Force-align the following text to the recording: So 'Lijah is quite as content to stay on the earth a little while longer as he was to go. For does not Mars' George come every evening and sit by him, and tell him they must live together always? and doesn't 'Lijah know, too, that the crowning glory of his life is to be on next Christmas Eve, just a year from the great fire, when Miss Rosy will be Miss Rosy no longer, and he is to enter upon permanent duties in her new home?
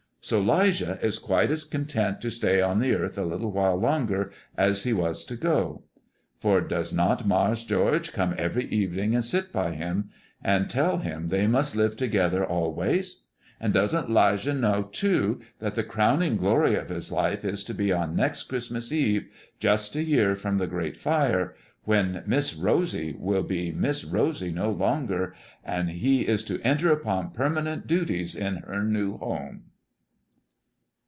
So 0.23 0.39
'Lijah 0.39 0.99
is 1.01 1.17
quite 1.17 1.49
as 1.49 1.63
content 1.63 2.21
to 2.21 2.29
stay 2.29 2.61
on 2.61 2.77
the 2.77 2.93
earth 2.95 3.17
a 3.17 3.25
little 3.25 3.51
while 3.51 3.75
longer 3.75 4.31
as 4.55 4.83
he 4.83 4.93
was 4.93 5.23
to 5.23 5.35
go. 5.35 5.81
For 6.37 6.61
does 6.61 6.93
not 6.93 7.25
Mars' 7.27 7.63
George 7.63 8.13
come 8.13 8.35
every 8.37 8.65
evening 8.69 9.15
and 9.15 9.25
sit 9.25 9.51
by 9.51 9.71
him, 9.71 10.11
and 10.39 10.69
tell 10.69 10.99
him 10.99 11.29
they 11.29 11.47
must 11.47 11.75
live 11.75 11.97
together 11.97 12.45
always? 12.45 13.23
and 13.59 13.73
doesn't 13.73 14.11
'Lijah 14.11 14.53
know, 14.53 14.83
too, 14.83 15.41
that 15.57 15.73
the 15.73 15.83
crowning 15.83 16.37
glory 16.37 16.75
of 16.75 16.89
his 16.89 17.11
life 17.11 17.43
is 17.43 17.63
to 17.63 17.73
be 17.73 17.91
on 17.91 18.15
next 18.15 18.43
Christmas 18.43 18.91
Eve, 18.91 19.27
just 19.59 19.95
a 19.95 20.03
year 20.03 20.35
from 20.35 20.59
the 20.59 20.67
great 20.67 20.97
fire, 20.97 21.55
when 21.85 22.21
Miss 22.27 22.53
Rosy 22.53 23.15
will 23.17 23.43
be 23.43 23.71
Miss 23.71 24.05
Rosy 24.05 24.51
no 24.51 24.69
longer, 24.69 25.33
and 25.65 25.89
he 25.89 26.27
is 26.27 26.43
to 26.43 26.61
enter 26.61 26.91
upon 26.91 27.31
permanent 27.31 27.87
duties 27.87 28.35
in 28.35 28.57
her 28.57 28.83
new 28.83 29.17
home? 29.17 29.63